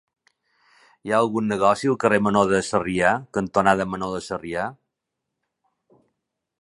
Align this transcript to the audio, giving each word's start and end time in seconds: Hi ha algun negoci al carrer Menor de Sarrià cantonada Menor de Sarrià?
Hi 1.09 1.13
ha 1.15 1.19
algun 1.23 1.47
negoci 1.51 1.91
al 1.91 1.99
carrer 2.03 2.19
Menor 2.29 2.49
de 2.53 2.61
Sarrià 2.69 3.11
cantonada 3.39 3.87
Menor 3.93 4.17
de 4.17 4.23
Sarrià? 4.31 4.65